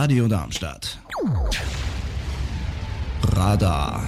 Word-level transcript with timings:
Radio 0.00 0.28
Darmstadt. 0.28 0.96
Radar. 3.34 4.04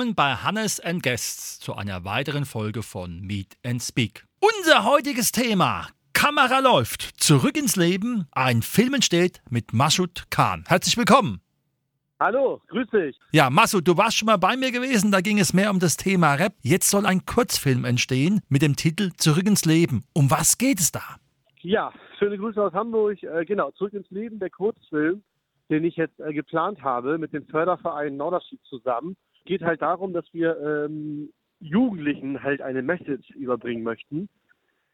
Willkommen 0.00 0.14
bei 0.14 0.34
Hannes 0.34 0.80
and 0.80 1.02
Guests 1.02 1.60
zu 1.60 1.74
einer 1.74 2.06
weiteren 2.06 2.46
Folge 2.46 2.82
von 2.82 3.20
Meet 3.20 3.58
and 3.62 3.82
Speak. 3.82 4.24
Unser 4.40 4.86
heutiges 4.86 5.30
Thema: 5.30 5.88
Kamera 6.14 6.60
läuft, 6.60 7.02
zurück 7.02 7.54
ins 7.54 7.76
Leben, 7.76 8.26
ein 8.32 8.62
Film 8.62 8.94
entsteht 8.94 9.42
mit 9.50 9.74
Masud 9.74 10.24
Khan. 10.30 10.64
Herzlich 10.66 10.96
willkommen. 10.96 11.42
Hallo, 12.18 12.62
grüß 12.68 12.88
dich. 12.88 13.18
Ja, 13.32 13.50
Masud, 13.50 13.86
du 13.86 13.98
warst 13.98 14.16
schon 14.16 14.24
mal 14.24 14.38
bei 14.38 14.56
mir 14.56 14.72
gewesen, 14.72 15.12
da 15.12 15.20
ging 15.20 15.38
es 15.38 15.52
mehr 15.52 15.70
um 15.70 15.80
das 15.80 15.98
Thema 15.98 16.32
Rap. 16.32 16.54
Jetzt 16.62 16.88
soll 16.88 17.04
ein 17.04 17.26
Kurzfilm 17.26 17.84
entstehen 17.84 18.40
mit 18.48 18.62
dem 18.62 18.76
Titel 18.76 19.10
Zurück 19.18 19.46
ins 19.46 19.66
Leben. 19.66 20.04
Um 20.14 20.30
was 20.30 20.56
geht 20.56 20.80
es 20.80 20.92
da? 20.92 21.02
Ja, 21.60 21.92
schöne 22.18 22.38
Grüße 22.38 22.62
aus 22.62 22.72
Hamburg. 22.72 23.22
Äh, 23.22 23.44
genau, 23.44 23.70
Zurück 23.72 23.92
ins 23.92 24.10
Leben, 24.10 24.38
der 24.38 24.48
Kurzfilm, 24.48 25.22
den 25.70 25.84
ich 25.84 25.96
jetzt 25.96 26.18
äh, 26.20 26.32
geplant 26.32 26.82
habe 26.82 27.18
mit 27.18 27.32
dem 27.32 27.46
Förderverein 27.46 28.16
Norderschied 28.16 28.60
zusammen 28.64 29.16
geht 29.44 29.62
halt 29.62 29.82
darum, 29.82 30.12
dass 30.12 30.24
wir 30.32 30.58
ähm, 30.60 31.32
Jugendlichen 31.60 32.42
halt 32.42 32.62
eine 32.62 32.82
Message 32.82 33.30
überbringen 33.30 33.82
möchten, 33.82 34.28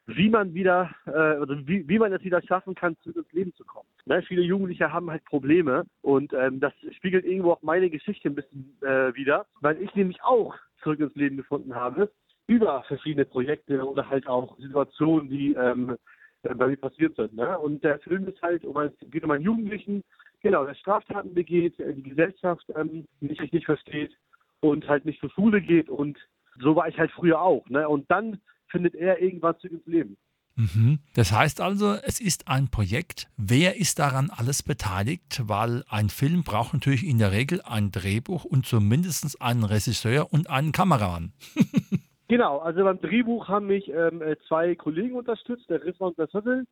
wie 0.06 0.31
man 0.31 0.55
wieder, 0.55 0.91
äh, 1.06 1.11
also 1.11 1.55
wie, 1.67 1.89
wie 1.89 1.98
man 1.98 2.12
es 2.12 2.23
wieder 2.23 2.41
schaffen 2.42 2.75
kann, 2.75 2.97
zurück 3.03 3.17
ins 3.17 3.33
Leben 3.33 3.55
zu 3.55 3.65
kommen. 3.65 3.89
Ne, 4.05 4.23
viele 4.23 4.42
Jugendliche 4.42 4.92
haben 4.92 5.11
halt 5.11 5.25
Probleme 5.25 5.84
und 6.03 6.33
ähm, 6.33 6.61
das 6.61 6.73
spiegelt 6.97 7.25
irgendwo 7.25 7.53
auch 7.53 7.62
meine 7.62 7.91
Geschichte 7.91 8.28
ein 8.28 8.34
bisschen 8.34 8.77
äh, 8.83 9.15
wieder, 9.15 9.47
weil 9.61 9.81
ich 9.83 9.95
nämlich 9.95 10.22
auch 10.22 10.55
zurück 10.83 11.00
ins 11.00 11.15
Leben 11.15 11.37
gefunden 11.37 11.75
habe 11.75 12.11
über 12.47 12.84
verschiedene 12.84 13.25
Projekte 13.25 13.84
oder 13.84 14.09
halt 14.09 14.28
auch 14.28 14.56
Situationen, 14.59 15.28
die 15.28 15.55
ähm, 15.55 15.97
äh, 16.43 16.55
bei 16.55 16.69
mir 16.69 16.77
passiert 16.77 17.17
sind. 17.17 17.34
Ne? 17.34 17.59
Und 17.59 17.83
der 17.83 17.98
Film 18.00 18.28
ist 18.28 18.41
halt 18.41 18.65
um 18.65 18.77
ein, 18.77 18.93
geht 19.11 19.25
um 19.25 19.33
einen 19.33 19.45
Jugendlichen, 19.45 20.05
genau, 20.42 20.65
der 20.65 20.75
Straftaten 20.75 21.34
begeht, 21.34 21.79
äh, 21.81 21.95
die 21.95 22.03
Gesellschaft 22.03 22.65
ähm, 22.77 23.06
nicht 23.20 23.41
richtig 23.41 23.65
versteht 23.65 24.12
und 24.61 24.89
halt 24.89 25.05
nicht 25.05 25.20
zur 25.20 25.31
Schule 25.31 25.61
geht 25.61 25.89
und 25.89 26.19
so 26.61 26.75
war 26.77 26.89
ich 26.89 26.98
halt 26.98 27.11
früher 27.12 27.41
auch. 27.41 27.69
Ne? 27.69 27.89
Und 27.89 28.11
dann 28.11 28.41
findet 28.69 28.95
er 28.95 29.20
irgendwas 29.20 29.59
zu 29.59 29.69
ins 29.69 29.87
Leben. 29.87 30.17
Mhm. 30.56 31.01
Das 31.15 31.33
heißt 31.33 31.61
also, 31.61 31.95
es 32.03 32.19
ist 32.19 32.48
ein 32.48 32.69
Projekt. 32.69 33.28
Wer 33.37 33.77
ist 33.77 33.98
daran 33.98 34.31
alles 34.34 34.62
beteiligt? 34.62 35.43
Weil 35.45 35.84
ein 35.89 36.09
Film 36.09 36.45
braucht 36.45 36.73
natürlich 36.73 37.06
in 37.06 37.19
der 37.19 37.31
Regel 37.31 37.61
ein 37.62 37.91
Drehbuch 37.91 38.45
und 38.45 38.65
zumindest 38.65 39.41
einen 39.43 39.65
Regisseur 39.65 40.33
und 40.33 40.48
einen 40.48 40.73
Kameramann. 40.73 41.33
genau, 42.28 42.59
also 42.59 42.84
beim 42.84 43.00
Drehbuch 43.00 43.48
haben 43.48 43.67
mich 43.67 43.89
ähm, 43.89 44.23
äh, 44.23 44.37
zwei 44.48 44.75
Kollegen 44.75 45.15
unterstützt, 45.15 45.69
der 45.69 45.84
Rissmann 45.84 46.11
und 46.11 46.19
der 46.19 46.28
Söttel. 46.28 46.65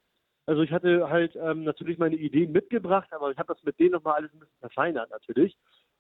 Also 0.47 0.63
ich 0.63 0.73
hatte 0.73 1.09
halt 1.09 1.37
ähm, 1.37 1.65
natürlich 1.65 1.99
meine 1.99 2.17
Ideen 2.17 2.53
mitgebracht, 2.53 3.09
aber 3.13 3.31
ich 3.31 3.39
habe 3.39 3.53
das 3.55 3.63
mit 3.65 3.79
denen 3.79 3.93
nochmal 3.93 4.17
alles 4.17 4.33
ein 4.33 4.41
bisschen 4.41 4.61
verfeinert 4.61 5.11
natürlich. 5.11 5.57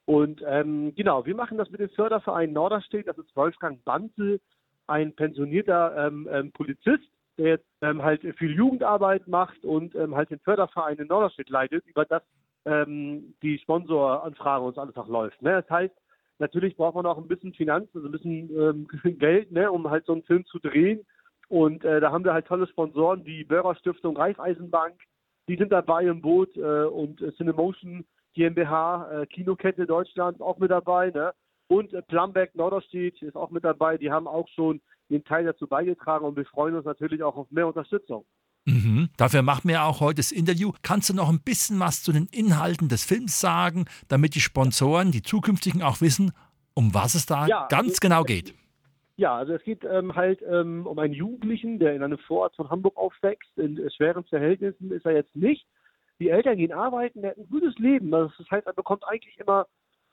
Und 0.06 0.42
ähm, 0.47 0.95
genau, 0.95 1.25
wir 1.25 1.34
machen 1.34 1.56
das 1.56 1.70
mit 1.70 1.81
dem 1.81 1.89
Förderverein 1.91 2.53
Norderstedt. 2.53 3.09
Das 3.09 3.17
ist 3.17 3.34
Wolfgang 3.34 3.83
Banzel, 3.84 4.41
ein 4.87 5.15
pensionierter 5.15 6.06
ähm, 6.06 6.28
ähm, 6.31 6.53
Polizist, 6.53 7.09
der 7.39 7.48
jetzt 7.48 7.67
ähm, 7.81 8.03
halt 8.03 8.21
viel 8.37 8.55
Jugendarbeit 8.55 9.27
macht 9.28 9.65
und 9.65 9.94
ähm, 9.94 10.15
halt 10.15 10.31
den 10.31 10.41
Förderverein 10.41 10.99
in 10.99 11.09
Norderstedt 11.09 11.50
leitet, 11.50 11.87
über 11.87 12.05
das 12.05 12.22
die 12.66 13.59
Sponsoranfrage 13.59 14.65
uns 14.65 14.78
auch 14.78 15.06
läuft. 15.06 15.43
Ne? 15.43 15.50
Das 15.50 15.69
heißt, 15.69 15.94
natürlich 16.38 16.78
braucht 16.78 16.94
man 16.94 17.05
auch 17.05 17.19
ein 17.19 17.28
bisschen 17.28 17.53
Finanzen, 17.53 17.91
also 17.94 18.09
ein 18.09 18.11
bisschen 18.11 18.88
Geld, 19.19 19.53
ne, 19.53 19.71
um 19.71 19.91
halt 19.91 20.06
so 20.06 20.15
einen 20.15 20.22
Film 20.22 20.47
zu 20.47 20.59
drehen. 20.61 21.05
Und 21.49 21.84
äh, 21.84 22.00
da 22.00 22.10
haben 22.10 22.25
wir 22.25 22.32
halt 22.32 22.47
tolle 22.47 22.66
Sponsoren, 22.66 23.25
die 23.25 23.44
Börrer 23.44 23.75
Stiftung 23.77 24.16
Raiffeisenbank, 24.16 24.94
die 25.49 25.56
sind 25.56 25.72
dabei 25.72 26.05
im 26.05 26.21
Boot 26.21 26.56
äh, 26.56 26.84
und 26.84 27.21
äh, 27.21 27.32
Cinemotion 27.37 28.05
GmbH, 28.34 29.22
äh, 29.22 29.27
Kinokette 29.27 29.87
Deutschland 29.87 30.41
auch 30.41 30.59
mit 30.59 30.71
dabei, 30.71 31.10
ne? 31.10 31.32
Und 31.69 31.93
äh, 31.93 32.03
Plumberg 32.03 32.55
Norderstedt 32.55 33.22
ist 33.22 33.37
auch 33.37 33.50
mit 33.50 33.65
dabei. 33.65 33.97
Die 33.97 34.10
haben 34.10 34.27
auch 34.27 34.49
schon 34.49 34.81
den 35.10 35.25
Teil 35.25 35.44
dazu 35.44 35.66
beigetragen 35.66 36.25
und 36.25 36.37
wir 36.37 36.47
freuen 36.47 36.75
uns 36.75 36.84
natürlich 36.84 37.22
auch 37.22 37.37
auf 37.37 37.50
mehr 37.50 37.66
Unterstützung. 37.66 38.25
Mhm. 38.66 39.11
Dafür 39.16 39.43
machen 39.43 39.69
wir 39.69 39.84
auch 39.84 40.00
heute 40.00 40.16
das 40.16 40.32
Interview. 40.32 40.72
Kannst 40.82 41.11
du 41.11 41.15
noch 41.15 41.28
ein 41.28 41.41
bisschen 41.41 41.78
was 41.81 42.03
zu 42.03 42.12
den 42.12 42.26
Inhalten 42.26 42.88
des 42.88 43.05
Films 43.05 43.38
sagen, 43.38 43.84
damit 44.09 44.34
die 44.34 44.41
Sponsoren, 44.41 45.12
die 45.12 45.22
zukünftigen 45.22 45.82
auch 45.82 46.00
wissen, 46.00 46.32
um 46.72 46.94
was 46.94 47.15
es 47.15 47.26
da 47.26 47.47
ja, 47.47 47.66
ganz 47.69 48.00
genau 48.00 48.25
geht? 48.25 48.55
Ja, 49.16 49.36
also 49.36 49.54
es 49.54 49.62
geht 49.62 49.84
ähm, 49.84 50.16
halt 50.16 50.42
ähm, 50.42 50.86
um 50.86 50.98
einen 50.98 51.14
Jugendlichen, 51.14 51.78
der 51.78 51.94
in 51.94 52.02
einem 52.02 52.19
Vorort 52.19 52.56
von 52.56 52.69
Hamburg 52.70 52.97
aufwächst. 52.97 53.56
In 53.56 53.78
äh, 53.78 53.91
schweren 53.91 54.25
Verhältnissen 54.25 54.91
ist 54.91 55.06
er 55.06 55.12
jetzt 55.12 55.36
nicht 55.36 55.66
die 56.20 56.30
Eltern 56.30 56.56
gehen 56.56 56.72
arbeiten, 56.72 57.25
er 57.25 57.30
hat 57.30 57.38
ein 57.38 57.48
gutes 57.48 57.76
Leben. 57.78 58.10
Das 58.10 58.32
heißt, 58.50 58.66
er 58.66 58.72
bekommt 58.72 59.04
eigentlich 59.06 59.38
immer 59.38 59.66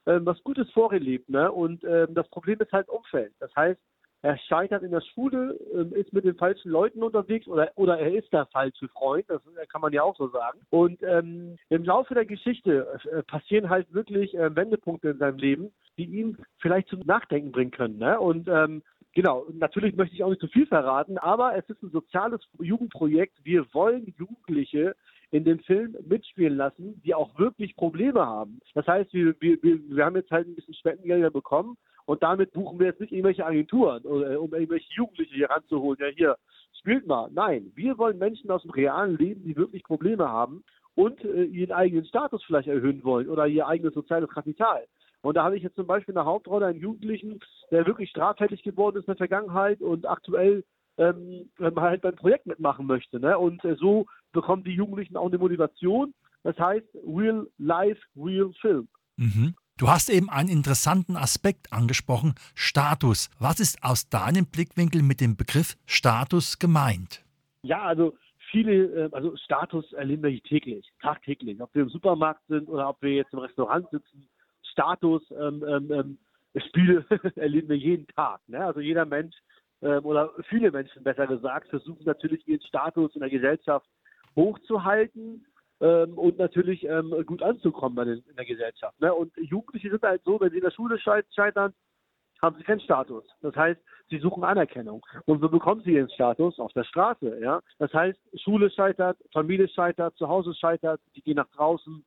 ähm, 0.06 0.26
was 0.26 0.42
Gutes 0.44 0.70
vorgelebt. 0.72 1.30
Ne? 1.30 1.52
Und 1.52 1.84
ähm, 1.84 2.14
das 2.14 2.28
Problem 2.30 2.60
ist 2.60 2.72
halt 2.72 2.90
Umfeld. 2.90 3.34
Das 3.40 3.56
heißt, 3.56 3.80
er 4.22 4.38
scheitert 4.38 4.84
in 4.84 4.92
der 4.92 5.02
Schule, 5.02 5.60
ähm, 5.74 5.94
ist 5.94 6.14
mit 6.14 6.26
den 6.26 6.36
falschen 6.36 6.70
Leuten 6.70 7.04
unterwegs 7.04 7.48
oder, 7.48 7.72
oder 7.76 7.98
er 8.00 8.14
ist 8.14 8.32
der 8.32 8.46
falsche 8.48 8.88
Freund, 8.90 9.26
das 9.28 9.42
kann 9.70 9.82
man 9.82 9.94
ja 9.94 10.04
auch 10.04 10.16
so 10.16 10.30
sagen. 10.30 10.60
Und 10.70 11.02
ähm, 11.04 11.58
im 11.70 11.84
Laufe 11.84 12.14
der 12.14 12.26
Geschichte 12.26 12.88
äh, 13.12 13.24
passieren 13.24 13.70
halt 13.70 13.92
wirklich 13.94 14.36
äh, 14.36 14.56
Wendepunkte 14.56 15.10
in 15.10 15.18
seinem 15.18 15.38
Leben, 15.38 15.72
die 15.98 16.06
ihn 16.06 16.38
vielleicht 16.60 16.90
zum 16.90 17.00
Nachdenken 17.02 17.52
bringen 17.52 17.72
können. 17.72 17.98
Ne? 17.98 18.20
Und 18.20 18.48
ähm, 18.48 18.84
Genau, 19.14 19.46
natürlich 19.52 19.94
möchte 19.98 20.16
ich 20.16 20.24
auch 20.24 20.30
nicht 20.30 20.40
zu 20.40 20.48
viel 20.48 20.66
verraten, 20.66 21.18
aber 21.18 21.58
es 21.58 21.70
ist 21.70 21.84
ein 21.84 21.92
soziales 21.92 22.40
Jugendprojekt. 22.60 23.44
Wir 23.44 23.66
wollen 23.74 24.14
Jugendliche 24.18 24.96
in 25.32 25.44
dem 25.44 25.60
Film 25.60 25.98
mitspielen 26.08 26.56
lassen, 26.56 27.02
die 27.04 27.14
auch 27.14 27.38
wirklich 27.38 27.76
Probleme 27.76 28.26
haben. 28.26 28.62
Das 28.74 28.88
heißt, 28.88 29.14
wir, 29.14 29.36
wir, 29.42 29.58
wir 29.62 30.06
haben 30.06 30.16
jetzt 30.16 30.32
halt 30.32 30.48
ein 30.48 30.56
bisschen 30.56 30.76
Spendengelder 30.76 31.30
bekommen 31.30 31.78
und 32.12 32.22
damit 32.22 32.52
buchen 32.52 32.78
wir 32.78 32.88
jetzt 32.88 33.00
nicht 33.00 33.14
irgendwelche 33.14 33.46
Agenturen, 33.46 34.04
oder, 34.04 34.42
um 34.42 34.54
irgendwelche 34.54 34.94
Jugendliche 34.94 35.34
hier 35.34 35.50
ranzuholen. 35.50 35.98
Ja, 36.02 36.08
hier, 36.08 36.36
spielt 36.78 37.08
mal. 37.08 37.30
Nein, 37.32 37.72
wir 37.74 37.98
wollen 37.98 38.18
Menschen 38.18 38.52
aus 38.52 38.64
dem 38.64 38.72
realen 38.72 39.18
Leben, 39.18 39.46
die 39.46 39.56
wirklich 39.56 39.82
Probleme 39.84 40.28
haben 40.28 40.62
und 40.94 41.24
äh, 41.24 41.44
ihren 41.44 41.72
eigenen 41.72 42.04
Status 42.04 42.44
vielleicht 42.44 42.68
erhöhen 42.68 43.02
wollen 43.06 43.30
oder 43.30 43.48
ihr 43.48 43.66
eigenes 43.66 43.94
soziales 43.94 44.30
Kapital. 44.30 44.84
Und 45.22 45.38
da 45.38 45.46
habe 45.46 45.56
ich 45.56 45.64
jetzt 45.64 45.78
zum 45.78 45.88
Beispiel 45.88 46.14
eine 46.14 46.26
Hauptrolle, 46.26 46.66
einen 46.66 46.82
Jugendlichen, 46.82 47.40
der 47.72 47.88
wirklich 47.88 48.10
straffällig 48.10 48.62
geworden 48.62 48.98
ist 48.98 49.04
in 49.04 49.14
der 49.14 49.28
Vergangenheit 49.30 49.80
und 49.80 50.06
aktuell 50.06 50.66
ähm, 50.98 51.50
halt 51.60 52.02
beim 52.02 52.16
Projekt 52.18 52.46
mitmachen 52.46 52.88
möchte. 52.88 53.22
Ne? 53.22 53.38
Und 53.38 53.64
äh, 53.64 53.76
so 53.76 54.06
bekommen 54.34 54.66
die 54.66 54.76
Jugendlichen 54.76 55.16
auch 55.16 55.28
eine 55.28 55.38
Motivation. 55.38 56.14
Das 56.44 56.60
heißt, 56.60 56.88
Real 57.08 57.48
Life, 57.58 58.02
Real 58.18 58.52
Film. 58.60 58.90
Mhm. 59.16 59.56
Du 59.82 59.90
hast 59.90 60.12
eben 60.12 60.30
einen 60.30 60.48
interessanten 60.48 61.18
Aspekt 61.18 61.74
angesprochen, 61.74 62.36
Status. 62.54 63.32
Was 63.40 63.60
ist 63.60 63.84
aus 63.84 64.08
deinem 64.10 64.46
Blickwinkel 64.46 65.02
mit 65.02 65.20
dem 65.20 65.36
Begriff 65.36 65.76
Status 65.88 66.60
gemeint? 66.60 67.26
Ja, 67.64 67.82
also 67.82 68.16
viele, 68.52 69.06
äh, 69.08 69.10
also 69.12 69.36
Status 69.38 69.92
erleben 69.94 70.22
wir 70.22 70.44
täglich, 70.44 70.88
tagtäglich. 71.02 71.60
Ob 71.60 71.74
wir 71.74 71.82
im 71.82 71.90
Supermarkt 71.90 72.46
sind 72.48 72.70
oder 72.70 72.90
ob 72.90 73.02
wir 73.02 73.16
jetzt 73.16 73.34
im 73.34 73.40
Restaurant 73.40 73.90
sitzen, 73.90 74.30
Status, 74.72 75.24
ähm, 75.32 75.66
ähm, 75.68 75.92
ähm 75.92 76.18
Spiele 76.68 77.04
erleben 77.36 77.70
wir 77.70 77.78
jeden 77.78 78.06
Tag. 78.10 78.40
Ne? 78.46 78.64
Also 78.64 78.82
jeder 78.82 79.06
Mensch 79.06 79.36
ähm, 79.82 80.06
oder 80.06 80.30
viele 80.48 80.70
Menschen 80.70 81.02
besser 81.02 81.26
gesagt, 81.26 81.70
versuchen 81.70 82.06
natürlich 82.06 82.48
ihren 82.48 82.62
Status 82.62 83.16
in 83.16 83.22
der 83.22 83.32
Gesellschaft 83.32 83.88
hochzuhalten 84.36 85.44
ähm, 85.82 86.18
und 86.18 86.38
natürlich 86.38 86.84
ähm, 86.86 87.14
gut 87.26 87.42
anzukommen 87.42 88.08
in, 88.08 88.24
in 88.30 88.36
der 88.36 88.46
Gesellschaft. 88.46 89.00
Ne? 89.02 89.14
Und 89.14 89.34
Jugendliche 89.38 89.90
sind 89.90 90.04
halt 90.04 90.24
so, 90.24 90.40
wenn 90.40 90.52
sie 90.52 90.58
in 90.58 90.64
der 90.64 90.72
Schule 90.72 91.00
scheitern, 91.00 91.74
haben 92.42 92.58
sie 92.58 92.64
keinen 92.64 92.80
Status. 92.82 93.24
Das 93.42 93.56
heißt, 93.56 93.80
sie 94.10 94.20
suchen 94.20 94.44
Anerkennung. 94.44 95.06
Und 95.26 95.42
so 95.42 95.50
bekommen 95.50 95.82
sie 95.82 95.94
ihren 95.94 96.10
Status 96.10 96.60
auf 96.60 96.74
der 96.74 96.84
Straße. 96.84 97.40
Ja? 97.42 97.62
Das 97.78 97.94
heißt, 97.94 98.20
Schule 98.44 98.70
scheitert, 98.72 99.18
Familie 99.32 99.68
scheitert, 99.68 100.16
zu 100.18 100.28
Hause 100.28 100.54
scheitert, 100.56 101.02
die 101.16 101.22
gehen 101.22 101.36
nach 101.36 101.50
draußen, 101.50 102.04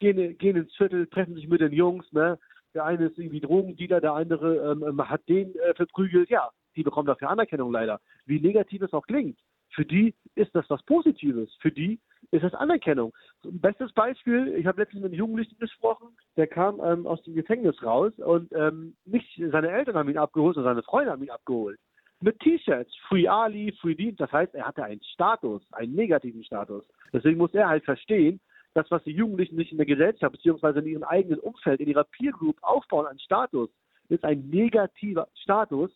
gehen, 0.00 0.38
gehen 0.38 0.56
ins 0.56 0.74
Viertel, 0.76 1.06
treffen 1.06 1.34
sich 1.34 1.48
mit 1.48 1.60
den 1.60 1.72
Jungs. 1.72 2.10
Ne? 2.12 2.38
Der 2.74 2.84
eine 2.84 3.06
ist 3.06 3.18
irgendwie 3.18 3.40
Drogendealer, 3.40 4.00
der 4.00 4.12
andere 4.12 4.72
ähm 4.72 5.08
hat 5.08 5.26
den 5.28 5.54
äh, 5.56 5.74
verprügelt. 5.74 6.30
Ja, 6.30 6.50
die 6.74 6.82
bekommen 6.82 7.06
dafür 7.06 7.30
Anerkennung 7.30 7.72
leider. 7.72 8.00
Wie 8.26 8.40
negativ 8.40 8.82
es 8.82 8.92
auch 8.92 9.06
klingt. 9.06 9.38
Für 9.70 9.84
die 9.84 10.14
ist 10.34 10.54
das 10.54 10.68
was 10.68 10.82
Positives. 10.84 11.52
Für 11.60 11.70
die 11.70 12.00
ist 12.30 12.42
das 12.42 12.54
Anerkennung. 12.54 13.12
Bestes 13.42 13.92
Beispiel, 13.92 14.54
ich 14.56 14.66
habe 14.66 14.80
letztens 14.80 15.02
mit 15.02 15.12
einem 15.12 15.18
Jugendlichen 15.18 15.58
gesprochen, 15.58 16.08
der 16.36 16.46
kam 16.46 16.80
ähm, 16.82 17.06
aus 17.06 17.22
dem 17.22 17.34
Gefängnis 17.34 17.82
raus 17.82 18.12
und 18.18 18.52
ähm, 18.52 18.96
nicht 19.04 19.40
seine 19.50 19.70
Eltern 19.70 19.96
haben 19.96 20.08
ihn 20.08 20.18
abgeholt, 20.18 20.54
sondern 20.54 20.74
seine 20.74 20.82
Freunde 20.82 21.12
haben 21.12 21.22
ihn 21.22 21.30
abgeholt. 21.30 21.78
Mit 22.20 22.40
T-Shirts, 22.40 22.94
Free 23.08 23.28
Ali, 23.28 23.72
Free 23.80 23.94
Dean, 23.94 24.16
das 24.16 24.32
heißt, 24.32 24.54
er 24.54 24.66
hatte 24.66 24.82
einen 24.84 25.02
Status, 25.02 25.62
einen 25.72 25.94
negativen 25.94 26.42
Status. 26.44 26.84
Deswegen 27.12 27.36
muss 27.36 27.52
er 27.52 27.68
halt 27.68 27.84
verstehen, 27.84 28.40
das, 28.72 28.90
was 28.90 29.02
die 29.04 29.12
Jugendlichen 29.12 29.56
sich 29.56 29.70
in 29.70 29.78
der 29.78 29.86
Gesellschaft 29.86 30.32
beziehungsweise 30.32 30.80
in 30.80 30.86
ihrem 30.86 31.02
eigenen 31.02 31.40
Umfeld, 31.40 31.80
in 31.80 31.88
ihrer 31.88 32.04
Peer 32.04 32.32
Group 32.32 32.56
aufbauen 32.62 33.06
an 33.06 33.18
Status, 33.18 33.70
ist 34.08 34.24
ein 34.24 34.48
negativer 34.48 35.28
Status, 35.34 35.90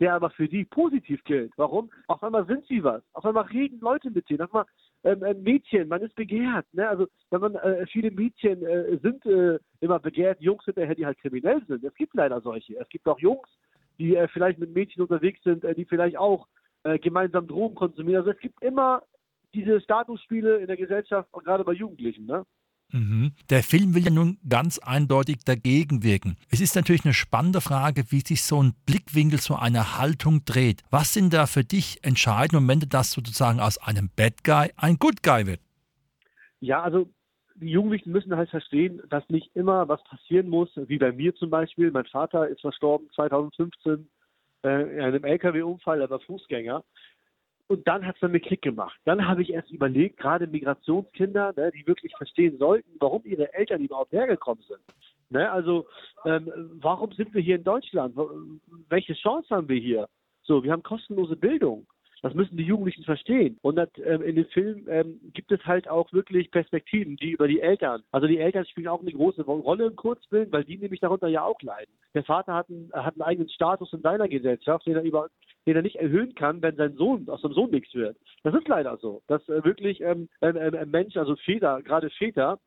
der 0.00 0.14
aber 0.14 0.30
für 0.30 0.48
die 0.48 0.64
positiv 0.64 1.22
gilt. 1.24 1.52
Warum? 1.56 1.90
Auf 2.06 2.22
einmal 2.22 2.46
sind 2.46 2.66
sie 2.66 2.84
was. 2.84 3.02
Auf 3.12 3.24
einmal 3.24 3.44
reden 3.46 3.80
Leute 3.80 4.10
mit 4.10 4.28
denen. 4.28 4.42
Auf 4.42 4.54
einmal 4.54 4.66
ähm, 5.04 5.22
äh, 5.22 5.34
Mädchen, 5.34 5.88
man 5.88 6.02
ist 6.02 6.14
begehrt. 6.14 6.66
Ne? 6.72 6.88
Also 6.88 7.06
wenn 7.30 7.40
man 7.40 7.54
äh, 7.56 7.86
viele 7.86 8.10
Mädchen 8.10 8.64
äh, 8.64 8.98
sind 8.98 9.24
äh, 9.26 9.58
immer 9.80 9.98
begehrt, 9.98 10.40
Jungs 10.40 10.64
hinterher, 10.64 10.94
die 10.94 11.06
halt 11.06 11.18
kriminell 11.18 11.62
sind. 11.66 11.84
Es 11.84 11.94
gibt 11.94 12.14
leider 12.14 12.40
solche. 12.40 12.76
Es 12.78 12.88
gibt 12.88 13.06
auch 13.06 13.18
Jungs, 13.18 13.48
die 13.98 14.16
äh, 14.16 14.28
vielleicht 14.28 14.58
mit 14.58 14.74
Mädchen 14.74 15.02
unterwegs 15.02 15.42
sind, 15.44 15.64
äh, 15.64 15.74
die 15.74 15.84
vielleicht 15.84 16.16
auch 16.16 16.46
gemeinsam 17.02 17.48
Drogen 17.48 17.74
konsumieren. 17.74 18.20
Also 18.20 18.30
es 18.30 18.38
gibt 18.38 18.62
immer 18.62 19.02
diese 19.54 19.80
Statusspiele 19.80 20.58
in 20.58 20.68
der 20.68 20.76
Gesellschaft, 20.76 21.28
gerade 21.32 21.64
bei 21.64 21.72
Jugendlichen. 21.72 22.26
Ne? 22.26 22.46
Mhm. 22.92 23.32
Der 23.50 23.62
Film 23.62 23.94
will 23.94 24.04
ja 24.04 24.10
nun 24.10 24.38
ganz 24.48 24.78
eindeutig 24.78 25.38
dagegen 25.44 26.02
wirken. 26.02 26.36
Es 26.50 26.60
ist 26.60 26.76
natürlich 26.76 27.04
eine 27.04 27.14
spannende 27.14 27.60
Frage, 27.60 28.04
wie 28.10 28.20
sich 28.20 28.42
so 28.42 28.62
ein 28.62 28.74
Blickwinkel 28.86 29.40
zu 29.40 29.56
einer 29.56 29.98
Haltung 29.98 30.44
dreht. 30.44 30.82
Was 30.90 31.12
sind 31.12 31.32
da 31.34 31.46
für 31.46 31.64
dich 31.64 31.98
entscheidende 32.02 32.60
Momente, 32.60 32.86
dass 32.86 33.10
sozusagen 33.10 33.60
aus 33.60 33.78
einem 33.78 34.10
Bad 34.14 34.44
Guy 34.44 34.70
ein 34.76 34.98
Good 34.98 35.22
Guy 35.22 35.46
wird? 35.46 35.60
Ja, 36.60 36.82
also 36.82 37.10
die 37.56 37.70
Jugendlichen 37.70 38.12
müssen 38.12 38.36
halt 38.36 38.50
verstehen, 38.50 39.02
dass 39.08 39.28
nicht 39.28 39.50
immer 39.54 39.88
was 39.88 40.02
passieren 40.04 40.48
muss, 40.48 40.70
wie 40.74 40.98
bei 40.98 41.12
mir 41.12 41.34
zum 41.34 41.50
Beispiel. 41.50 41.90
Mein 41.90 42.06
Vater 42.06 42.48
ist 42.48 42.60
verstorben 42.60 43.08
2015 43.14 44.08
äh, 44.62 44.68
in 44.94 45.00
einem 45.00 45.24
LKW-Unfall, 45.24 46.00
er 46.00 46.10
war 46.10 46.20
Fußgänger. 46.20 46.84
Und 47.68 47.86
dann 47.88 48.06
hat 48.06 48.16
es 48.20 48.28
mir 48.28 48.40
Klick 48.40 48.62
gemacht. 48.62 48.98
Dann 49.04 49.26
habe 49.26 49.42
ich 49.42 49.52
erst 49.52 49.70
überlegt, 49.70 50.18
gerade 50.18 50.46
Migrationskinder, 50.46 51.52
ne, 51.56 51.72
die 51.72 51.86
wirklich 51.86 52.14
verstehen 52.16 52.58
sollten, 52.58 52.88
warum 53.00 53.22
ihre 53.24 53.52
Eltern 53.54 53.82
überhaupt 53.82 54.12
hergekommen 54.12 54.62
sind. 54.68 54.80
Ne, 55.30 55.50
also 55.50 55.86
ähm, 56.24 56.50
warum 56.80 57.12
sind 57.12 57.34
wir 57.34 57.42
hier 57.42 57.56
in 57.56 57.64
Deutschland? 57.64 58.16
Welche 58.88 59.14
Chance 59.14 59.54
haben 59.54 59.68
wir 59.68 59.80
hier? 59.80 60.08
So, 60.42 60.62
wir 60.62 60.70
haben 60.70 60.84
kostenlose 60.84 61.34
Bildung. 61.34 61.86
Das 62.22 62.34
müssen 62.34 62.56
die 62.56 62.64
Jugendlichen 62.64 63.04
verstehen. 63.04 63.58
Und 63.62 63.76
das, 63.76 63.88
ähm, 64.04 64.22
in 64.22 64.36
dem 64.36 64.46
Film 64.46 64.86
ähm, 64.88 65.20
gibt 65.34 65.52
es 65.52 65.64
halt 65.64 65.88
auch 65.88 66.12
wirklich 66.12 66.50
Perspektiven, 66.50 67.16
die 67.16 67.32
über 67.32 67.46
die 67.46 67.60
Eltern. 67.60 68.02
Also 68.10 68.26
die 68.26 68.38
Eltern 68.38 68.64
spielen 68.66 68.88
auch 68.88 69.00
eine 69.00 69.12
große 69.12 69.42
Rolle 69.42 69.86
im 69.86 69.96
Kurzfilm, 69.96 70.50
weil 70.50 70.64
die 70.64 70.78
nämlich 70.78 71.00
darunter 71.00 71.28
ja 71.28 71.42
auch 71.42 71.60
leiden. 71.62 71.92
Der 72.14 72.24
Vater 72.24 72.54
hat 72.54 72.70
einen, 72.70 72.90
hat 72.92 73.14
einen 73.14 73.22
eigenen 73.22 73.50
Status 73.50 73.92
in 73.92 74.00
seiner 74.00 74.28
Gesellschaft, 74.28 74.86
den 74.86 74.96
er 74.96 75.02
über 75.02 75.28
den 75.66 75.76
er 75.76 75.82
nicht 75.82 75.96
erhöhen 75.96 76.34
kann, 76.34 76.62
wenn 76.62 76.76
sein 76.76 76.94
Sohn 76.94 77.28
aus 77.28 77.42
dem 77.42 77.52
Sohn 77.52 77.70
nichts 77.70 77.94
wird. 77.94 78.16
Das 78.44 78.54
ist 78.54 78.68
leider 78.68 78.96
so, 78.98 79.22
dass 79.26 79.46
äh, 79.48 79.64
wirklich 79.64 80.00
ähm, 80.00 80.28
ein, 80.40 80.56
ein 80.56 80.90
Mensch, 80.90 81.16
also 81.16 81.36
Väter, 81.36 81.82
gerade 81.82 82.10
Väter, 82.10 82.58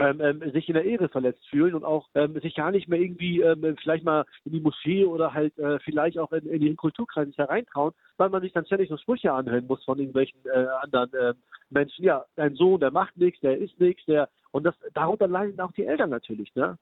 ähm, 0.00 0.20
ähm, 0.20 0.52
sich 0.52 0.68
in 0.68 0.74
der 0.74 0.84
Ehre 0.84 1.08
verletzt 1.08 1.46
fühlen 1.48 1.74
und 1.74 1.84
auch 1.84 2.08
ähm, 2.14 2.38
sich 2.40 2.54
gar 2.54 2.70
nicht 2.70 2.88
mehr 2.88 3.00
irgendwie 3.00 3.40
ähm, 3.40 3.76
vielleicht 3.82 4.04
mal 4.04 4.24
in 4.44 4.52
die 4.52 4.60
Moschee 4.60 5.04
oder 5.04 5.34
halt 5.34 5.58
äh, 5.58 5.78
vielleicht 5.80 6.18
auch 6.18 6.32
in, 6.32 6.46
in 6.46 6.62
ihren 6.62 6.76
Kulturkreis 6.76 7.28
hereintrauen, 7.36 7.92
weil 8.16 8.30
man 8.30 8.40
sich 8.40 8.52
dann 8.52 8.64
ständig 8.64 8.88
so 8.88 8.96
Sprüche 8.96 9.32
anhören 9.32 9.66
muss 9.66 9.84
von 9.84 9.98
irgendwelchen 9.98 10.40
äh, 10.46 10.66
anderen 10.80 11.12
äh, 11.12 11.34
Menschen. 11.68 12.04
Ja, 12.04 12.24
dein 12.36 12.54
Sohn, 12.54 12.80
der 12.80 12.90
macht 12.90 13.16
nichts, 13.16 13.40
der 13.40 13.58
ist 13.58 13.78
nichts, 13.78 14.04
der 14.06 14.30
und 14.52 14.64
das 14.64 14.74
darunter 14.94 15.28
leiden 15.28 15.60
auch 15.60 15.72
die 15.72 15.84
Eltern 15.84 16.10
natürlich, 16.10 16.54
ne? 16.54 16.78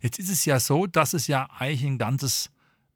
Jetzt 0.00 0.18
ist 0.18 0.30
es 0.30 0.44
ja 0.46 0.58
so, 0.58 0.86
dass 0.86 1.12
es 1.12 1.28
ja 1.28 1.48
eigentlich 1.58 1.84
ein 1.84 1.98
ganzes 1.98 2.50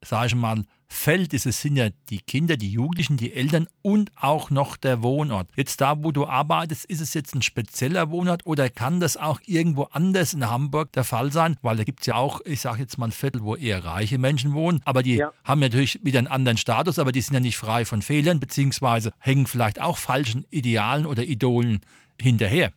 sage 0.07 0.27
ich 0.27 0.35
mal, 0.35 0.63
Feld 0.89 1.33
ist, 1.33 1.45
es 1.45 1.61
sind 1.61 1.75
ja 1.75 1.89
die 2.09 2.19
Kinder, 2.19 2.55
die 2.55 2.71
Jugendlichen, 2.71 3.17
die 3.17 3.33
Eltern 3.33 3.67
und 3.81 4.09
auch 4.15 4.49
noch 4.49 4.77
der 4.77 5.03
Wohnort. 5.03 5.49
Jetzt 5.55 5.81
da, 5.81 6.01
wo 6.01 6.13
du 6.13 6.25
arbeitest, 6.25 6.85
ist 6.85 7.01
es 7.01 7.13
jetzt 7.13 7.35
ein 7.35 7.41
spezieller 7.41 8.09
Wohnort 8.09 8.45
oder 8.45 8.69
kann 8.69 9.01
das 9.01 9.17
auch 9.17 9.41
irgendwo 9.45 9.83
anders 9.91 10.33
in 10.33 10.49
Hamburg 10.49 10.93
der 10.93 11.03
Fall 11.03 11.31
sein? 11.33 11.57
Weil 11.61 11.75
da 11.75 11.83
gibt 11.83 12.01
es 12.01 12.07
ja 12.07 12.15
auch, 12.15 12.39
ich 12.45 12.61
sage 12.61 12.79
jetzt 12.79 12.97
mal 12.97 13.07
ein 13.07 13.11
Viertel, 13.11 13.43
wo 13.43 13.55
eher 13.55 13.83
reiche 13.83 14.17
Menschen 14.17 14.53
wohnen, 14.53 14.81
aber 14.85 15.03
die 15.03 15.17
ja. 15.17 15.33
haben 15.43 15.59
natürlich 15.59 15.99
wieder 16.05 16.19
einen 16.19 16.27
anderen 16.27 16.57
Status, 16.57 16.99
aber 16.99 17.11
die 17.11 17.21
sind 17.21 17.33
ja 17.33 17.41
nicht 17.41 17.57
frei 17.57 17.83
von 17.83 18.01
Fehlern, 18.01 18.39
beziehungsweise 18.39 19.11
hängen 19.19 19.45
vielleicht 19.45 19.81
auch 19.81 19.97
falschen 19.97 20.45
Idealen 20.51 21.05
oder 21.05 21.23
Idolen 21.23 21.81
hinterher. 22.19 22.71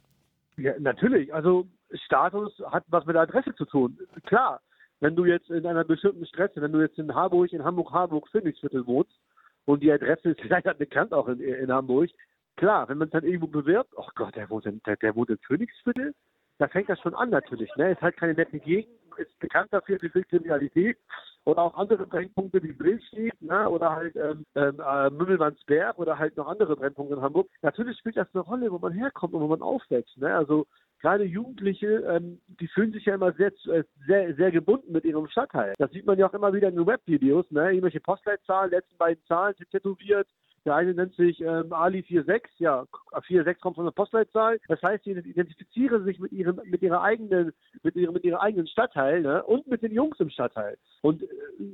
Ja, 0.57 0.73
natürlich. 0.81 1.33
Also 1.33 1.69
Status 2.07 2.53
hat 2.71 2.85
was 2.89 3.07
mit 3.07 3.15
der 3.15 3.23
Adresse 3.23 3.55
zu 3.55 3.65
tun. 3.65 3.97
Klar, 4.27 4.61
wenn 5.01 5.17
du 5.17 5.25
jetzt 5.25 5.51
in 5.51 5.67
einer 5.67 5.85
bestimmten 5.85 6.27
Straße, 6.27 6.61
wenn 6.61 6.73
du 6.73 6.81
jetzt 6.81 6.99
in 6.99 7.15
Harburg, 7.15 7.53
in 7.53 7.65
Hamburg, 7.65 7.91
Harburg, 7.91 8.29
Phoenixviertel 8.29 8.87
wohnst 8.87 9.19
und 9.65 9.83
die 9.83 9.91
Adresse 9.91 10.31
ist 10.31 10.41
vielleicht 10.43 10.79
bekannt 10.79 11.13
auch 11.13 11.29
in, 11.29 11.41
in 11.41 11.73
Hamburg, 11.73 12.11
klar, 12.57 12.89
wenn 12.89 12.99
man 12.99 13.09
es 13.09 13.13
dann 13.13 13.25
irgendwo 13.25 13.47
bewirbt, 13.47 13.93
oh 13.97 14.09
Gott, 14.15 14.37
der 14.37 14.49
wohnt 14.51 14.67
in, 14.67 14.81
der, 14.87 14.97
der 14.97 15.17
wohnt 15.17 15.31
in 15.31 15.39
Phoenixviertel, 15.39 16.15
da 16.59 16.69
fängt 16.69 16.91
das 16.91 17.01
schon 17.01 17.15
an 17.15 17.31
natürlich. 17.31 17.75
Ne? 17.77 17.93
Ist 17.93 18.03
halt 18.03 18.19
keine 18.19 18.35
nette 18.35 18.59
Gegend, 18.59 18.93
ist 19.17 19.39
bekannt 19.39 19.73
dafür 19.73 19.99
für 19.99 20.11
viel 20.11 20.25
Kriminalität 20.25 20.99
oder 21.45 21.63
auch 21.63 21.75
andere 21.75 22.07
Brennpunkte 22.07 22.63
wie 22.63 22.73
Brillstedt 22.73 23.41
ne? 23.41 23.69
oder 23.69 23.97
halt 23.97 24.15
ähm, 24.17 24.45
ähm, 24.55 24.79
äh, 24.79 25.09
Mümmelmannsberg 25.09 25.99
oder 25.99 26.19
halt 26.19 26.37
noch 26.37 26.49
andere 26.49 26.77
Brennpunkte 26.77 27.17
in 27.17 27.23
Hamburg. 27.23 27.49
Natürlich 27.63 27.99
spielt 27.99 28.19
das 28.19 28.29
eine 28.35 28.43
Rolle, 28.43 28.71
wo 28.71 28.79
man 28.79 28.93
herkommt 28.93 29.33
und 29.33 29.41
wo 29.41 29.49
man 29.49 29.63
aufwächst. 29.63 30.17
Ne? 30.19 30.35
Also 30.35 30.67
gerade 31.01 31.25
Jugendliche, 31.25 31.87
ähm, 32.09 32.41
die 32.47 32.69
fühlen 32.69 32.93
sich 32.93 33.05
ja 33.07 33.15
immer 33.15 33.33
sehr, 33.33 33.53
äh, 33.67 33.85
sehr, 34.07 34.35
sehr 34.35 34.51
gebunden 34.51 34.93
mit 34.93 35.05
ihrem 35.05 35.29
Stadtteil. 35.29 35.75
Das 35.79 35.91
sieht 35.91 36.07
man 36.07 36.19
ja 36.19 36.29
auch 36.29 36.35
immer 36.35 36.53
wieder 36.53 36.69
in 36.69 36.77
den 36.77 36.87
Webvideos, 36.87 37.51
ne? 37.51 37.71
Irgendwelche 37.71 38.01
Postleitzahlen, 38.01 38.71
letzten 38.71 38.97
beiden 38.99 39.25
Zahlen 39.27 39.55
sind 39.57 39.71
tätowiert. 39.71 40.29
Der 40.67 40.75
eine 40.75 40.93
nennt 40.93 41.15
sich 41.15 41.41
ähm, 41.41 41.73
Ali 41.73 42.03
46, 42.03 42.59
ja, 42.59 42.85
46 43.13 43.63
kommt 43.63 43.77
von 43.77 43.87
der 43.87 43.93
Postleitzahl. 43.93 44.59
Das 44.69 44.83
heißt, 44.83 45.05
sie 45.05 45.13
identifizieren 45.13 46.05
sich 46.05 46.19
mit 46.19 46.33
ihrem, 46.33 46.61
mit 46.65 46.83
ihrer 46.83 47.01
eigenen, 47.01 47.53
mit 47.83 47.97
ihrem, 47.97 48.13
mit 48.13 48.25
ihrer 48.25 48.43
eigenen 48.43 48.67
Stadtteil, 48.67 49.23
ne? 49.23 49.43
Und 49.45 49.67
mit 49.69 49.83
den 49.83 49.93
Jungs 49.93 50.21
im 50.21 50.29
Stadtteil. 50.29 50.77
Und 51.01 51.23
äh, 51.23 51.27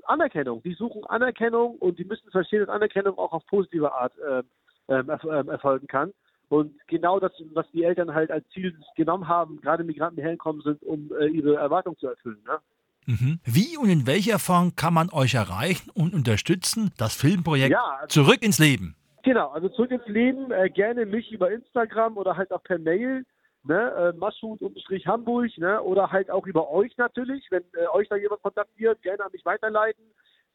Anerkennung. 0.05 0.63
Die 0.63 0.75
suchen 0.75 1.05
Anerkennung 1.07 1.77
und 1.77 1.99
die 1.99 2.05
müssen 2.05 2.31
verstehen, 2.31 2.61
dass 2.61 2.69
Anerkennung 2.69 3.19
auch 3.19 3.33
auf 3.33 3.45
positive 3.47 3.93
Art 3.93 4.13
äh, 4.19 4.43
ähm, 4.89 5.09
erfolgen 5.09 5.89
kann. 5.89 6.13
Und 6.49 6.75
genau 6.87 7.19
das, 7.19 7.33
was 7.55 7.67
die 7.73 7.83
Eltern 7.83 8.15
halt 8.15 8.31
als 8.31 8.49
Ziel 8.51 8.79
genommen 8.97 9.27
haben, 9.27 9.61
gerade 9.61 9.83
Migranten, 9.83 10.17
die 10.17 10.23
hergekommen 10.23 10.63
sind, 10.63 10.83
um 10.83 11.11
äh, 11.19 11.27
ihre 11.27 11.57
Erwartungen 11.57 11.99
zu 11.99 12.07
erfüllen. 12.07 12.43
Ne? 12.47 12.59
Mhm. 13.07 13.41
Wie 13.45 13.77
und 13.77 13.89
in 13.89 14.07
welcher 14.07 14.39
Form 14.39 14.75
kann 14.77 14.95
man 14.95 15.11
euch 15.11 15.35
erreichen 15.35 15.91
und 15.91 16.15
unterstützen, 16.15 16.93
das 16.99 17.15
Filmprojekt 17.17 17.73
ja, 17.73 17.99
also, 18.01 18.23
Zurück 18.23 18.43
ins 18.43 18.59
Leben? 18.59 18.97
Genau, 19.23 19.49
also 19.49 19.69
Zurück 19.71 19.91
ins 19.91 20.07
Leben, 20.07 20.51
äh, 20.53 20.71
gerne 20.71 21.07
mich 21.07 21.33
über 21.33 21.51
Instagram 21.51 22.17
oder 22.17 22.37
halt 22.37 22.53
auch 22.53 22.63
per 22.63 22.79
Mail, 22.79 23.25
ne, 23.65 24.13
äh, 24.15 24.19
Maschut-Hamburg, 24.19 25.59
ne, 25.59 25.83
oder 25.83 26.11
halt 26.11 26.31
auch 26.31 26.47
über 26.47 26.71
euch 26.71 26.97
natürlich, 26.97 27.45
wenn 27.51 27.63
äh, 27.75 27.87
euch 27.93 28.09
da 28.09 28.17
jemand 28.17 28.43
kontaktiert, 28.43 29.03
gerne 29.03 29.25
an 29.25 29.33
mich 29.33 29.45
weiterleiten. 29.45 30.05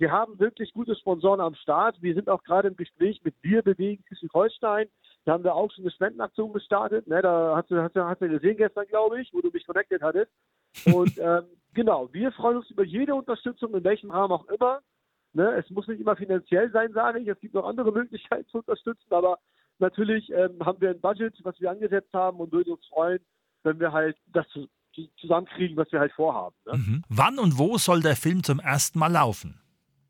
Wir 0.02 0.12
haben 0.12 0.40
wirklich 0.40 0.74
gute 0.74 0.96
Sponsoren 0.96 1.40
am 1.40 1.54
Start. 1.54 2.02
Wir 2.02 2.16
sind 2.16 2.28
auch 2.28 2.42
gerade 2.44 2.70
im 2.70 2.76
Gespräch 2.76 3.22
mit 3.24 3.36
Wir 3.44 3.62
bewegen 3.62 4.04
Schleswig-Holstein. 4.08 4.88
Da 5.26 5.34
haben 5.34 5.44
wir 5.44 5.54
auch 5.54 5.72
schon 5.72 5.84
eine 5.84 5.92
Spendenaktion 5.92 6.52
gestartet. 6.54 7.06
Ne, 7.06 7.22
da 7.22 7.56
hast 7.56 7.70
du, 7.70 7.80
hast, 7.80 7.96
du, 7.96 8.04
hast 8.04 8.20
du 8.20 8.28
gesehen 8.28 8.58
gestern, 8.58 8.88
glaube 8.88 9.22
ich, 9.22 9.32
wo 9.32 9.42
du 9.42 9.52
mich 9.52 9.64
connected 9.64 10.02
hattest. 10.02 10.32
Und 10.92 11.16
ähm, 11.20 11.44
genau, 11.76 12.12
wir 12.12 12.32
freuen 12.32 12.58
uns 12.58 12.72
über 12.72 12.84
jede 12.84 13.14
Unterstützung, 13.14 13.76
in 13.76 13.84
welchem 13.84 14.10
Rahmen 14.10 14.34
auch 14.34 14.48
immer. 14.48 14.80
Ne, 15.34 15.54
es 15.54 15.70
muss 15.70 15.88
nicht 15.88 16.02
immer 16.02 16.16
finanziell 16.16 16.72
sein, 16.72 16.94
sage 16.94 17.20
ich. 17.20 17.28
Es 17.28 17.40
gibt 17.40 17.54
noch 17.54 17.68
andere 17.68 17.92
Möglichkeiten 17.92 18.48
zu 18.48 18.58
unterstützen, 18.58 19.14
aber 19.14 19.38
natürlich 19.78 20.32
ähm, 20.32 20.66
haben 20.66 20.82
wir 20.82 20.90
ein 20.90 21.00
Budget, 21.00 21.38
was 21.44 21.62
wir 21.62 21.70
angesetzt 21.70 22.12
haben 22.12 22.40
und 22.40 22.52
würden 22.52 22.74
uns 22.74 22.88
freuen, 22.88 23.20
wenn 23.62 23.80
wir 23.80 23.92
halt 23.92 24.18
das 24.34 24.48
zusammenkriegen, 25.20 25.78
was 25.78 25.92
wir 25.92 26.00
halt 26.00 26.14
vorhaben. 26.14 26.56
Ne? 26.66 26.74
Mhm. 26.74 27.04
Wann 27.08 27.38
und 27.38 27.60
wo 27.60 27.78
soll 27.78 28.02
der 28.02 28.16
Film 28.16 28.42
zum 28.42 28.60
ersten 28.60 28.98
Mal 28.98 29.12
laufen? 29.12 29.61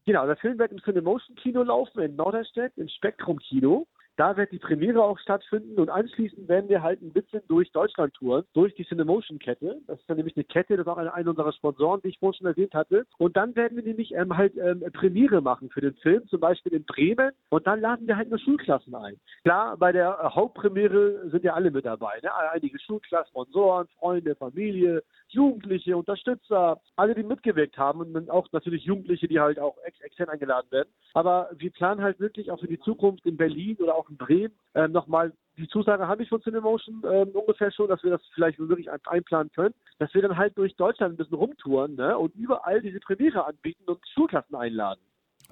Genau, 0.06 0.26
der 0.26 0.38
Film 0.38 0.58
wird 0.58 0.72
im 0.72 0.82
Cinemotion 0.82 1.36
Kino 1.36 1.64
laufen 1.64 2.02
in 2.02 2.16
Norderstedt, 2.16 2.74
im 2.78 2.88
Spektrum 2.88 3.38
Kino. 3.40 3.88
Da 4.18 4.36
wird 4.36 4.52
die 4.52 4.60
Premiere 4.60 5.04
auch 5.04 5.18
stattfinden 5.20 5.80
und 5.80 5.90
anschließend 5.90 6.48
werden 6.48 6.70
wir 6.70 6.84
halt 6.84 7.02
ein 7.02 7.14
bisschen 7.14 7.42
durch 7.48 7.72
Deutschland 7.72 8.14
touren, 8.14 8.44
durch 8.54 8.76
die 8.76 8.84
Cinemotion-Kette. 8.84 9.82
Das 9.88 10.00
ist 10.00 10.10
dann 10.10 10.18
nämlich 10.18 10.36
eine 10.36 10.44
Kette, 10.44 10.76
das 10.76 10.86
ist 10.86 10.92
auch 10.92 10.98
eine, 10.98 11.14
eine 11.14 11.30
unserer 11.30 11.54
Sponsoren, 11.54 12.02
die 12.04 12.10
ich 12.10 12.20
vorhin 12.20 12.38
schon 12.38 12.48
erwähnt 12.48 12.74
hatte. 12.74 13.06
Und 13.18 13.38
dann 13.38 13.56
werden 13.56 13.78
wir 13.78 13.84
nämlich 13.84 14.14
ähm, 14.14 14.36
halt 14.36 14.56
ähm, 14.58 14.84
Premiere 14.94 15.42
machen 15.42 15.70
für 15.70 15.82
den 15.82 15.96
Film, 15.96 16.28
zum 16.28 16.40
Beispiel 16.40 16.74
in 16.74 16.84
Bremen. 16.84 17.32
Und 17.50 17.66
dann 17.66 17.80
laden 17.80 18.06
wir 18.06 18.18
halt 18.18 18.30
nur 18.30 18.40
Schulklassen 18.40 18.94
ein. 18.94 19.18
Klar, 19.44 19.78
bei 19.78 19.92
der 19.92 20.20
äh, 20.22 20.30
Hauptpremiere 20.30 21.30
sind 21.30 21.44
ja 21.44 21.54
alle 21.54 21.72
mit 21.72 21.86
dabei. 21.86 22.20
Ne? 22.22 22.30
Einige 22.52 22.80
Schulklassen, 22.80 23.30
Sponsoren, 23.30 23.88
Freunde, 23.98 24.36
Familie, 24.36 25.04
Jugendliche, 25.34 25.98
Unterstützer, 25.98 26.80
alle, 26.96 27.16
die 27.16 27.24
mitgewirkt 27.24 27.78
haben 27.78 28.02
und 28.02 28.30
auch 28.30 28.48
natürlich 28.52 28.84
Jugendliche, 28.84 29.28
die 29.28 29.40
halt 29.40 29.60
auch 29.60 29.78
ex 29.84 30.00
extern 30.02 30.30
eingeladen 30.30 30.72
werden. 30.72 30.90
Aber 31.14 31.50
wir 31.56 31.72
planen 31.72 32.02
halt 32.02 32.20
wirklich 32.20 32.52
auch 32.52 32.60
für 32.60 32.68
die 32.68 32.80
Zukunft 32.80 33.26
in 33.26 33.38
Berlin 33.38 33.78
oder 33.78 33.96
auch 33.96 34.10
in 34.10 34.18
Bremen 34.18 34.54
äh, 34.74 34.88
nochmal 34.88 35.34
die 35.58 35.68
Zusage 35.68 36.08
habe 36.08 36.24
ich 36.24 36.30
von 36.30 36.42
Cinemotion 36.42 37.04
ähm, 37.06 37.30
ungefähr 37.34 37.72
schon, 37.72 37.90
dass 37.90 38.02
wir 38.04 38.12
das 38.12 38.22
vielleicht 38.34 38.58
wirklich 38.58 38.90
einplanen 38.90 39.52
können, 39.52 39.76
dass 40.00 40.14
wir 40.14 40.22
dann 40.22 40.38
halt 40.38 40.58
durch 40.58 40.76
Deutschland 40.76 41.14
ein 41.14 41.18
bisschen 41.18 41.38
rumtouren 41.38 41.96
ne, 41.96 42.18
und 42.18 42.34
überall 42.36 42.82
diese 42.82 43.00
Premiere 43.00 43.46
anbieten 43.46 43.84
und 43.86 44.00
Schulklassen 44.14 44.56
einladen 44.56 45.02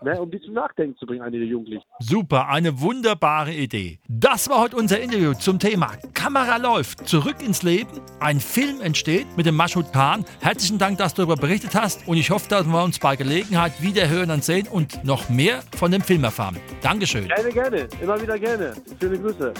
ne, 0.04 0.22
um 0.22 0.30
die 0.32 0.40
zum 0.42 0.54
Nachdenken 0.54 0.98
zu 0.98 1.06
bringen, 1.06 1.22
einige 1.22 1.44
Jugendliche. 1.44 1.84
Super, 2.00 2.50
eine 2.50 2.80
wunderbare 2.80 3.54
Idee. 3.54 4.00
Das 4.08 4.50
war 4.50 4.62
heute 4.62 4.76
unser 4.78 5.00
Interview 5.00 5.34
zum 5.34 5.60
Thema 5.60 5.92
Kamera 6.14 6.58
läuft, 6.58 7.08
zurück 7.08 7.38
ins 7.46 7.64
Leben, 7.64 7.90
ein 8.20 8.40
Film 8.40 8.82
entsteht 8.82 9.28
mit 9.38 9.46
dem 9.46 9.56
Maschud 9.56 9.92
Khan. 9.94 10.26
Herzlichen 10.42 10.78
Dank, 10.78 10.98
dass 10.98 11.14
du 11.14 11.22
darüber 11.22 11.36
berichtet 11.36 11.76
hast 11.76 12.08
und 12.08 12.18
ich 12.18 12.30
hoffe, 12.30 12.50
dass 12.50 12.66
wir 12.66 12.84
uns 12.84 13.00
bei 13.00 13.16
Gelegenheit 13.16 13.82
wieder 13.82 14.08
hören 14.10 14.32
und 14.32 14.44
sehen 14.44 14.68
und 14.68 15.04
noch 15.04 15.30
mehr 15.30 15.62
von 15.78 15.92
dem 15.92 16.02
Film 16.02 16.24
erfahren. 16.24 16.58
Dankeschön. 16.82 17.28
Gerne, 17.28 17.50
gerne, 17.50 17.88
immer 18.02 18.22
wieder 18.22 18.38
gerne. 18.38 18.74
Schöne 19.00 19.20
Grüße. 19.20 19.54